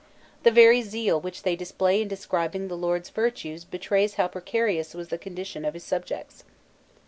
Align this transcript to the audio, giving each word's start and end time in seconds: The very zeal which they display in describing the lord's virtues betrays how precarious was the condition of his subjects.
The 0.41 0.49
very 0.49 0.81
zeal 0.81 1.21
which 1.21 1.43
they 1.43 1.55
display 1.55 2.01
in 2.01 2.07
describing 2.07 2.69
the 2.69 2.75
lord's 2.75 3.09
virtues 3.11 3.63
betrays 3.63 4.15
how 4.15 4.29
precarious 4.29 4.95
was 4.95 5.09
the 5.09 5.19
condition 5.19 5.63
of 5.63 5.75
his 5.75 5.83
subjects. 5.83 6.43